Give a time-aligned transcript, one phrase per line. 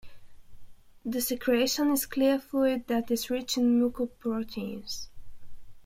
[1.05, 5.09] The secretion is a clear fluid that is rich in mucoproteins.